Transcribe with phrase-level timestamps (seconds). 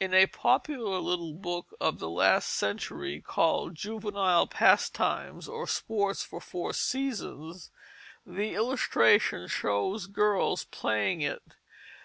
[0.00, 6.40] In a popular little book of the last century called Juvenile Pastimes, or Sports for
[6.40, 7.70] Four Seasons,
[8.26, 11.54] the illustration shows girls playing it.